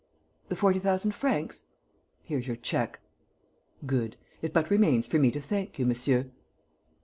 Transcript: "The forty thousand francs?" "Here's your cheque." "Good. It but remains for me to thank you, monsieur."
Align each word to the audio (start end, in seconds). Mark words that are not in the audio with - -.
"The 0.49 0.55
forty 0.55 0.79
thousand 0.79 1.11
francs?" 1.13 1.65
"Here's 2.23 2.47
your 2.47 2.55
cheque." 2.55 3.01
"Good. 3.85 4.17
It 4.41 4.51
but 4.51 4.71
remains 4.71 5.05
for 5.05 5.19
me 5.19 5.29
to 5.29 5.39
thank 5.39 5.77
you, 5.77 5.85
monsieur." 5.85 6.31